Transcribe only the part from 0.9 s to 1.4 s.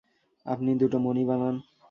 মণি